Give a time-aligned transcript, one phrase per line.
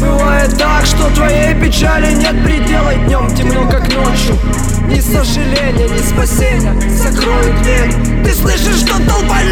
[0.00, 4.36] Бывает так, что твоей печали нет предела и Днем темно, как ночью.
[4.88, 6.74] Ни сожаления, ни спасения.
[6.90, 7.92] Закроют дверь.
[8.24, 9.42] Ты слышишь, что толпа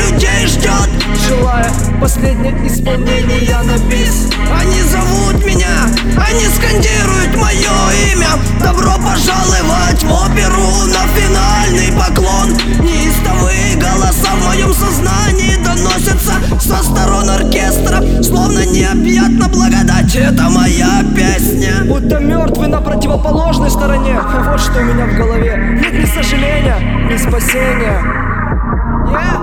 [2.24, 5.84] последнее исполнение на бис Они зовут меня,
[6.16, 7.68] они скандируют мое
[8.12, 8.28] имя.
[8.62, 12.50] Добро пожаловать в оперу на финальный поклон.
[12.80, 18.02] Неистовые голоса в моем сознании доносятся со сторон оркестра.
[18.22, 21.84] Словно необъятна благодать, это моя песня.
[21.84, 24.18] Будто мертвый на противоположной стороне.
[24.50, 25.80] Вот что у меня в голове.
[25.82, 28.24] Нет ни сожаления, ни спасения.
[29.06, 29.33] yeah.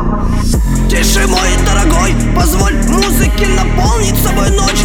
[1.02, 4.84] Тише, мой дорогой, позволь музыке наполнить собой ночь.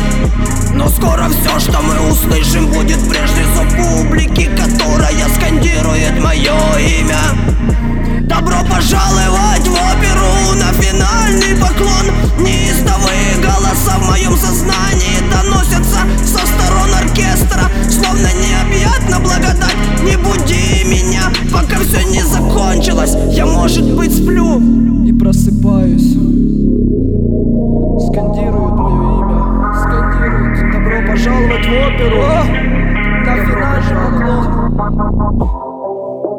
[0.72, 7.18] Но скоро все, что мы услышим, будет прежде за публики Которая скандирует мое имя.
[8.22, 9.25] Добро пожаловать
[23.06, 24.60] закончилось Я, может быть, сплю.
[25.04, 26.16] И просыпаюсь.
[28.06, 29.40] Скандируют мое имя,
[29.74, 30.72] скандируют.
[30.72, 32.18] Добро пожаловать в оперу.
[32.20, 32.44] О!
[33.24, 34.44] На финальный поклон?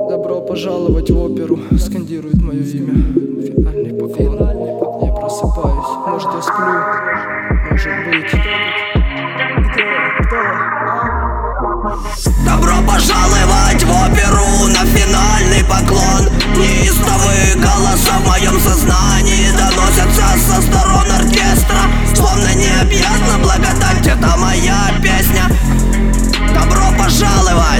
[0.09, 2.93] Добро пожаловать в оперу, скандирует мое имя.
[3.41, 4.37] Финальный поклон.
[5.01, 6.79] Я просыпаюсь, может я сплю,
[7.71, 8.31] может быть.
[10.27, 10.41] Кто?
[12.45, 13.83] Добро пожаловать
[24.07, 25.49] это моя песня
[26.53, 27.76] Добро пожаловать!